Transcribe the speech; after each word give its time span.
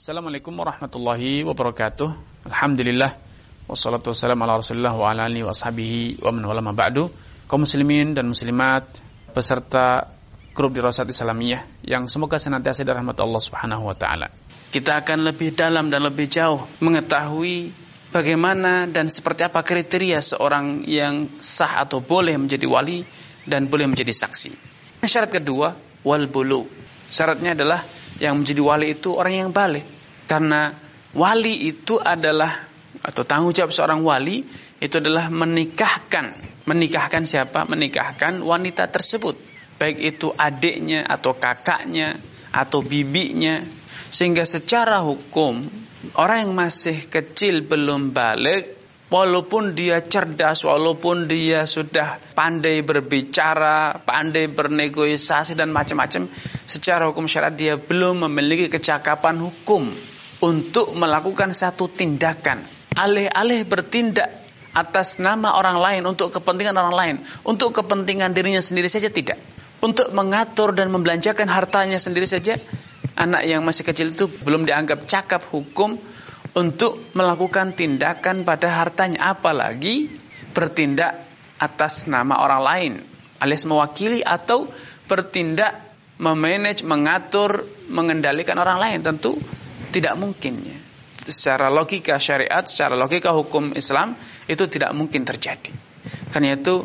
Assalamualaikum 0.00 0.56
warahmatullahi 0.56 1.44
wabarakatuh. 1.44 2.08
Alhamdulillah 2.48 3.20
wassalatu 3.68 4.16
wassalamu 4.16 4.48
ala 4.48 4.56
Rasulillah 4.56 4.96
wa 4.96 5.12
ala 5.12 5.28
alihi 5.28 5.44
wa 5.44 5.52
ashabihi 5.52 6.24
wa 6.24 6.32
man 6.32 6.40
wala 6.48 6.64
ba'du. 6.72 7.12
Kaum 7.44 7.68
muslimin 7.68 8.16
dan 8.16 8.24
muslimat 8.32 8.88
peserta 9.36 10.08
grup 10.56 10.72
dirasat 10.72 11.04
Islamiyah 11.04 11.84
yang 11.84 12.08
semoga 12.08 12.40
senantiasa 12.40 12.80
dirahmati 12.80 13.20
Allah 13.20 13.42
Subhanahu 13.44 13.84
wa 13.84 13.92
taala. 13.92 14.32
Kita 14.72 15.04
akan 15.04 15.20
lebih 15.20 15.52
dalam 15.52 15.92
dan 15.92 16.00
lebih 16.00 16.32
jauh 16.32 16.64
mengetahui 16.80 17.68
bagaimana 18.08 18.88
dan 18.88 19.12
seperti 19.12 19.52
apa 19.52 19.60
kriteria 19.60 20.24
seorang 20.24 20.80
yang 20.88 21.28
sah 21.44 21.84
atau 21.84 22.00
boleh 22.00 22.40
menjadi 22.40 22.64
wali 22.64 23.04
dan 23.44 23.68
boleh 23.68 23.84
menjadi 23.84 24.16
saksi. 24.16 24.56
Syarat 25.04 25.28
kedua, 25.28 25.76
wal 26.08 26.24
bulu. 26.24 26.88
Syaratnya 27.10 27.58
adalah 27.58 27.82
yang 28.22 28.38
menjadi 28.40 28.62
wali 28.62 28.94
itu 28.94 29.12
orang 29.18 29.34
yang 29.46 29.50
balik. 29.50 29.84
Karena 30.30 30.70
wali 31.12 31.68
itu 31.68 31.98
adalah 31.98 32.70
atau 33.02 33.26
tanggung 33.26 33.50
jawab 33.50 33.74
seorang 33.74 34.00
wali 34.00 34.46
itu 34.80 34.94
adalah 34.96 35.28
menikahkan. 35.28 36.38
Menikahkan 36.64 37.26
siapa? 37.26 37.66
Menikahkan 37.66 38.38
wanita 38.40 38.88
tersebut. 38.88 39.34
Baik 39.76 40.16
itu 40.16 40.30
adiknya 40.32 41.04
atau 41.04 41.34
kakaknya 41.34 42.16
atau 42.54 42.80
bibinya. 42.80 43.60
Sehingga 44.08 44.46
secara 44.46 45.02
hukum 45.02 45.66
orang 46.16 46.48
yang 46.48 46.52
masih 46.56 47.10
kecil 47.10 47.66
belum 47.66 48.14
balik 48.16 48.79
walaupun 49.10 49.74
dia 49.74 50.00
cerdas, 50.00 50.62
walaupun 50.62 51.26
dia 51.26 51.66
sudah 51.66 52.16
pandai 52.32 52.80
berbicara, 52.86 54.00
pandai 54.06 54.46
bernegosiasi 54.46 55.58
dan 55.58 55.74
macam-macam, 55.74 56.30
secara 56.64 57.10
hukum 57.10 57.26
syariat 57.26 57.52
dia 57.52 57.74
belum 57.76 58.30
memiliki 58.30 58.70
kecakapan 58.70 59.42
hukum 59.42 59.90
untuk 60.40 60.94
melakukan 60.96 61.52
satu 61.52 61.90
tindakan. 61.90 62.62
Alih-alih 62.96 63.66
bertindak 63.66 64.30
atas 64.70 65.18
nama 65.18 65.58
orang 65.58 65.82
lain 65.82 66.02
untuk 66.06 66.30
kepentingan 66.30 66.78
orang 66.78 66.94
lain, 66.94 67.16
untuk 67.42 67.74
kepentingan 67.74 68.30
dirinya 68.30 68.62
sendiri 68.62 68.86
saja 68.86 69.10
tidak. 69.10 69.36
Untuk 69.80 70.12
mengatur 70.12 70.76
dan 70.76 70.92
membelanjakan 70.92 71.48
hartanya 71.48 71.96
sendiri 71.96 72.28
saja, 72.28 72.60
anak 73.16 73.48
yang 73.48 73.64
masih 73.64 73.82
kecil 73.82 74.12
itu 74.12 74.28
belum 74.28 74.68
dianggap 74.68 75.08
cakap 75.08 75.40
hukum 75.48 75.96
untuk 76.56 77.14
melakukan 77.14 77.74
tindakan 77.76 78.42
pada 78.42 78.82
hartanya 78.82 79.34
apalagi 79.34 80.10
bertindak 80.50 81.14
atas 81.60 82.10
nama 82.10 82.42
orang 82.42 82.62
lain 82.62 82.92
alias 83.40 83.64
mewakili 83.64 84.20
atau 84.20 84.68
bertindak 85.08 85.72
memanage, 86.20 86.84
mengatur, 86.84 87.64
mengendalikan 87.88 88.60
orang 88.60 88.76
lain 88.76 89.00
tentu 89.00 89.34
tidak 89.90 90.14
mungkin 90.20 90.60
ya. 90.60 90.78
Secara 91.20 91.72
logika 91.72 92.16
syariat, 92.20 92.64
secara 92.64 92.96
logika 92.96 93.32
hukum 93.32 93.72
Islam 93.76 94.16
itu 94.48 94.68
tidak 94.68 94.92
mungkin 94.92 95.24
terjadi. 95.24 95.72
Karena 96.32 96.56
itu 96.56 96.84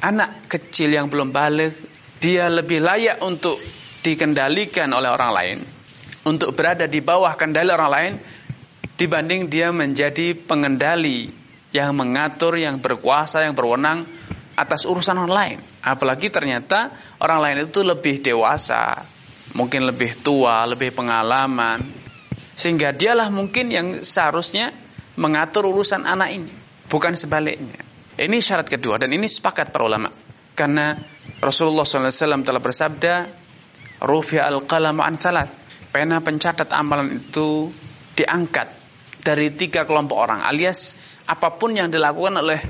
anak 0.00 0.48
kecil 0.48 0.92
yang 0.96 1.12
belum 1.12 1.32
balik 1.32 1.76
dia 2.20 2.48
lebih 2.48 2.84
layak 2.84 3.24
untuk 3.24 3.56
dikendalikan 4.04 4.88
oleh 4.92 5.08
orang 5.08 5.32
lain, 5.32 5.58
untuk 6.28 6.52
berada 6.56 6.88
di 6.88 7.00
bawah 7.00 7.32
kendali 7.36 7.72
orang 7.72 7.92
lain 7.92 8.12
dibanding 9.00 9.48
dia 9.48 9.72
menjadi 9.72 10.36
pengendali 10.36 11.32
yang 11.72 11.96
mengatur, 11.96 12.60
yang 12.60 12.84
berkuasa, 12.84 13.48
yang 13.48 13.56
berwenang 13.56 14.04
atas 14.60 14.84
urusan 14.84 15.16
orang 15.16 15.32
lain. 15.32 15.58
Apalagi 15.80 16.28
ternyata 16.28 16.92
orang 17.16 17.40
lain 17.40 17.56
itu 17.72 17.80
lebih 17.80 18.20
dewasa, 18.20 19.08
mungkin 19.56 19.88
lebih 19.88 20.20
tua, 20.20 20.68
lebih 20.68 20.92
pengalaman, 20.92 21.80
sehingga 22.52 22.92
dialah 22.92 23.32
mungkin 23.32 23.72
yang 23.72 24.04
seharusnya 24.04 24.68
mengatur 25.16 25.64
urusan 25.72 26.04
anak 26.04 26.36
ini, 26.36 26.52
bukan 26.92 27.16
sebaliknya. 27.16 27.80
Ini 28.20 28.36
syarat 28.36 28.68
kedua 28.68 29.00
dan 29.00 29.16
ini 29.16 29.24
sepakat 29.24 29.72
para 29.72 29.88
ulama. 29.88 30.12
Karena 30.52 30.92
Rasulullah 31.40 31.88
SAW 31.88 32.44
telah 32.44 32.60
bersabda, 32.60 33.14
Rufi 34.04 34.36
al-qalam 34.36 35.00
an 35.00 35.16
thalath. 35.16 35.56
Pena 35.88 36.20
pencatat 36.20 36.68
amalan 36.76 37.16
itu 37.16 37.72
diangkat 38.12 38.79
dari 39.20 39.52
tiga 39.52 39.84
kelompok 39.84 40.16
orang 40.16 40.40
alias 40.44 40.96
apa 41.28 41.54
pun 41.60 41.76
yang 41.76 41.92
dilakukan 41.92 42.40
oleh 42.40 42.60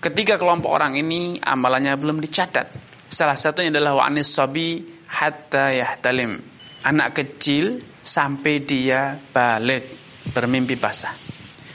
ketiga 0.00 0.38
kelompok 0.38 0.70
orang 0.72 0.96
ini 0.96 1.42
amalannya 1.42 1.92
belum 1.98 2.22
dicatat. 2.22 2.70
Salah 3.06 3.38
satunya 3.38 3.70
adalah 3.70 4.02
wa'anis 4.02 4.30
sabi 4.30 4.82
hatta 5.06 5.70
yahtalim. 5.74 6.38
Anak 6.86 7.18
kecil 7.18 7.82
sampai 8.02 8.62
dia 8.62 9.18
balik 9.34 9.86
bermimpi 10.30 10.78
basah. 10.78 11.14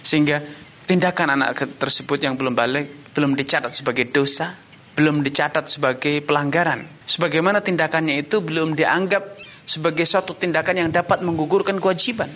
Sehingga 0.01 0.39
tindakan 0.87 1.39
anak 1.39 1.77
tersebut 1.79 2.19
yang 2.23 2.35
belum 2.39 2.55
balik 2.55 3.11
belum 3.11 3.35
dicatat 3.35 3.75
sebagai 3.75 4.07
dosa, 4.11 4.55
belum 4.95 5.23
dicatat 5.23 5.67
sebagai 5.67 6.23
pelanggaran. 6.23 6.87
Sebagaimana 7.07 7.59
tindakannya 7.59 8.23
itu 8.23 8.39
belum 8.39 8.75
dianggap 8.75 9.39
sebagai 9.67 10.03
suatu 10.07 10.35
tindakan 10.35 10.87
yang 10.87 10.89
dapat 10.91 11.23
menggugurkan 11.23 11.79
kewajiban. 11.79 12.31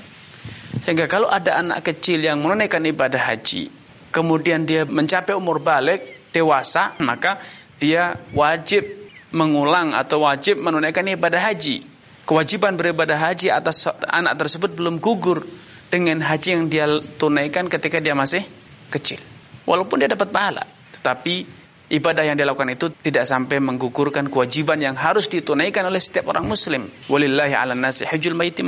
Sehingga 0.86 1.10
kalau 1.10 1.26
ada 1.26 1.58
anak 1.58 1.82
kecil 1.82 2.22
yang 2.22 2.46
menunaikan 2.46 2.86
ibadah 2.86 3.18
haji, 3.18 3.74
kemudian 4.14 4.70
dia 4.70 4.86
mencapai 4.86 5.34
umur 5.34 5.58
balik, 5.58 6.30
dewasa, 6.30 6.94
maka 7.02 7.42
dia 7.82 8.22
wajib 8.38 8.86
mengulang 9.34 9.98
atau 9.98 10.22
wajib 10.30 10.62
menunaikan 10.62 11.10
ibadah 11.10 11.42
haji. 11.42 11.82
Kewajiban 12.30 12.78
beribadah 12.78 13.18
haji 13.18 13.50
atas 13.50 13.90
anak 14.10 14.38
tersebut 14.38 14.78
belum 14.78 15.02
gugur 15.02 15.42
dengan 15.90 16.22
haji 16.22 16.50
yang 16.54 16.66
dia 16.70 16.86
tunaikan 17.18 17.66
ketika 17.66 17.98
dia 17.98 18.14
masih 18.14 18.46
kecil. 18.94 19.18
Walaupun 19.66 20.06
dia 20.06 20.10
dapat 20.10 20.30
pahala, 20.30 20.70
tetapi 20.94 21.65
ibadah 21.90 22.26
yang 22.26 22.38
dilakukan 22.38 22.74
itu 22.74 22.90
tidak 22.90 23.30
sampai 23.30 23.62
menggugurkan 23.62 24.30
kewajiban 24.30 24.82
yang 24.82 24.98
harus 24.98 25.30
ditunaikan 25.30 25.86
oleh 25.86 26.02
setiap 26.02 26.34
orang 26.34 26.46
muslim. 26.50 26.90
Walillahi 27.10 27.54
'alan 27.54 27.82
nasi 27.82 28.06
maiti. 28.34 28.62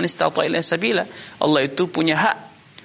Allah 1.41 1.61
itu 1.65 1.83
punya 1.89 2.15
hak 2.17 2.35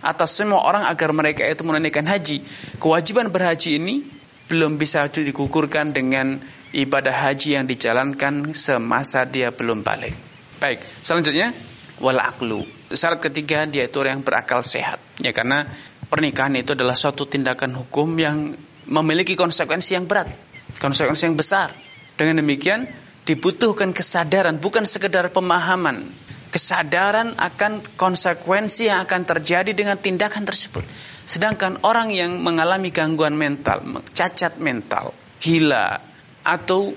atas 0.02 0.30
semua 0.34 0.66
orang 0.66 0.84
agar 0.88 1.14
mereka 1.14 1.46
itu 1.46 1.62
menunaikan 1.62 2.04
haji. 2.08 2.42
Kewajiban 2.82 3.30
berhaji 3.30 3.78
ini 3.78 4.02
belum 4.50 4.76
bisa 4.76 5.06
digugurkan 5.06 5.94
dengan 5.94 6.42
ibadah 6.74 7.14
haji 7.30 7.60
yang 7.60 7.64
dijalankan 7.68 8.52
semasa 8.52 9.22
dia 9.24 9.54
belum 9.54 9.86
balik. 9.86 10.12
Baik, 10.58 10.82
selanjutnya 11.06 11.54
wal 12.02 12.18
aqlu. 12.18 12.66
Syarat 12.92 13.22
ketiga 13.22 13.64
dia 13.64 13.86
itu 13.86 13.96
orang 14.02 14.20
yang 14.20 14.24
berakal 14.26 14.60
sehat. 14.66 14.98
Ya 15.22 15.30
karena 15.30 15.64
pernikahan 16.10 16.52
itu 16.58 16.74
adalah 16.74 16.98
suatu 16.98 17.24
tindakan 17.24 17.72
hukum 17.78 18.12
yang 18.18 18.52
memiliki 18.88 19.38
konsekuensi 19.38 19.94
yang 19.98 20.06
berat, 20.06 20.30
konsekuensi 20.78 21.28
yang 21.28 21.38
besar. 21.38 21.74
Dengan 22.18 22.44
demikian 22.44 22.86
dibutuhkan 23.24 23.94
kesadaran 23.94 24.58
bukan 24.58 24.84
sekedar 24.84 25.30
pemahaman, 25.30 26.06
kesadaran 26.52 27.32
akan 27.40 27.80
konsekuensi 27.96 28.92
yang 28.92 29.08
akan 29.08 29.24
terjadi 29.24 29.72
dengan 29.72 29.96
tindakan 29.96 30.44
tersebut. 30.44 30.84
Sedangkan 31.24 31.80
orang 31.86 32.12
yang 32.12 32.42
mengalami 32.42 32.92
gangguan 32.92 33.38
mental, 33.38 34.04
cacat 34.12 34.60
mental, 34.60 35.16
gila 35.40 36.02
atau 36.42 36.92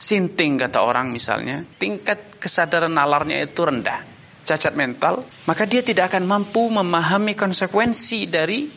sinting 0.00 0.56
kata 0.56 0.80
orang 0.80 1.10
misalnya, 1.10 1.66
tingkat 1.76 2.40
kesadaran 2.40 2.92
nalarnya 2.92 3.42
itu 3.42 3.60
rendah, 3.60 4.00
cacat 4.48 4.72
mental, 4.72 5.26
maka 5.44 5.68
dia 5.68 5.84
tidak 5.84 6.14
akan 6.14 6.24
mampu 6.24 6.70
memahami 6.72 7.36
konsekuensi 7.36 8.30
dari 8.30 8.70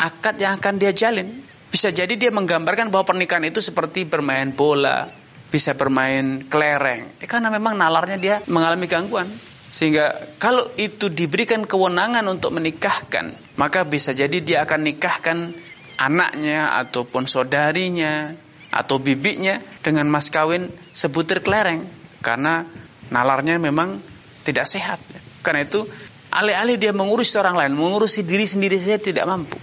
akad 0.00 0.40
yang 0.40 0.56
akan 0.56 0.74
dia 0.80 0.94
jalin. 0.96 1.28
Bisa 1.70 1.94
jadi 1.94 2.18
dia 2.18 2.34
menggambarkan 2.34 2.90
bahwa 2.90 3.14
pernikahan 3.14 3.46
itu 3.46 3.62
seperti 3.62 4.02
bermain 4.02 4.50
bola, 4.50 5.06
bisa 5.54 5.78
bermain 5.78 6.42
kelereng. 6.50 7.06
Eh, 7.22 7.30
karena 7.30 7.50
memang 7.50 7.78
nalarnya 7.78 8.18
dia 8.18 8.36
mengalami 8.50 8.90
gangguan. 8.90 9.30
Sehingga 9.70 10.34
kalau 10.42 10.66
itu 10.74 11.06
diberikan 11.06 11.62
kewenangan 11.62 12.26
untuk 12.26 12.50
menikahkan, 12.50 13.30
maka 13.54 13.86
bisa 13.86 14.10
jadi 14.10 14.42
dia 14.42 14.66
akan 14.66 14.82
nikahkan 14.82 15.54
anaknya 15.94 16.74
ataupun 16.74 17.30
saudarinya 17.30 18.34
atau 18.74 18.98
bibinya 18.98 19.62
dengan 19.86 20.10
mas 20.10 20.30
kawin 20.30 20.70
sebutir 20.90 21.42
kelereng 21.46 21.86
karena 22.18 22.66
nalarnya 23.14 23.62
memang 23.62 24.02
tidak 24.42 24.66
sehat. 24.66 24.98
Karena 25.46 25.62
itu 25.62 25.86
alih-alih 26.34 26.74
dia 26.78 26.90
mengurus 26.90 27.34
orang 27.38 27.54
lain, 27.54 27.72
mengurusi 27.78 28.26
diri 28.26 28.50
sendiri 28.50 28.74
saja 28.74 28.98
tidak 28.98 29.26
mampu. 29.30 29.58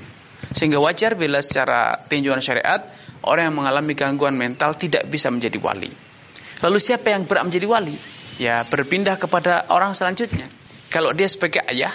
Sehingga 0.55 0.79
wajar 0.79 1.15
bila 1.19 1.43
secara 1.43 1.99
tinjauan 2.07 2.39
syariat 2.39 2.87
orang 3.23 3.51
yang 3.51 3.55
mengalami 3.59 3.93
gangguan 3.97 4.35
mental 4.35 4.75
tidak 4.75 5.07
bisa 5.11 5.27
menjadi 5.27 5.59
wali. 5.59 5.91
Lalu 6.63 6.77
siapa 6.79 7.11
yang 7.11 7.27
berhak 7.27 7.51
menjadi 7.51 7.67
wali? 7.67 7.95
Ya 8.37 8.63
berpindah 8.65 9.17
kepada 9.19 9.67
orang 9.73 9.97
selanjutnya. 9.97 10.47
Kalau 10.87 11.11
dia 11.11 11.27
sebagai 11.27 11.65
ayah, 11.67 11.91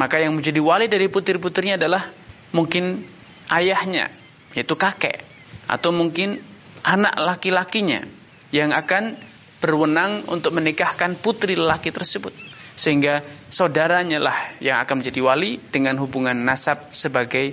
maka 0.00 0.18
yang 0.18 0.34
menjadi 0.34 0.58
wali 0.58 0.90
dari 0.90 1.06
putri-putrinya 1.06 1.78
adalah 1.78 2.02
mungkin 2.50 3.06
ayahnya, 3.52 4.10
yaitu 4.56 4.74
kakek. 4.74 5.22
Atau 5.70 5.94
mungkin 5.94 6.42
anak 6.82 7.14
laki-lakinya 7.16 8.02
yang 8.50 8.74
akan 8.74 9.14
berwenang 9.62 10.26
untuk 10.26 10.52
menikahkan 10.58 11.14
putri 11.22 11.54
lelaki 11.54 11.94
tersebut. 11.94 12.34
sehingga 12.72 13.20
saudaranya 13.52 14.18
lah 14.18 14.36
yang 14.64 14.80
akan 14.80 15.04
menjadi 15.04 15.20
wali 15.20 15.60
dengan 15.60 16.00
hubungan 16.00 16.36
nasab 16.36 16.88
sebagai 16.92 17.52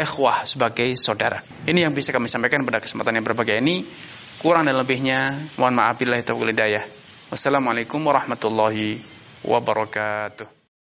ikhwah 0.00 0.48
sebagai 0.48 0.88
saudara. 0.96 1.44
Ini 1.68 1.84
yang 1.84 1.92
bisa 1.92 2.10
kami 2.10 2.26
sampaikan 2.26 2.64
pada 2.64 2.80
kesempatan 2.80 3.20
yang 3.20 3.26
berbagai 3.28 3.60
ini. 3.60 3.84
Kurang 4.40 4.64
dan 4.64 4.80
lebihnya 4.80 5.36
mohon 5.60 5.76
maaf 5.76 6.00
bila 6.00 6.16
itu. 6.16 6.32
Wassalamualaikum 7.28 8.00
warahmatullahi 8.00 9.04
wabarakatuh. 9.44 10.59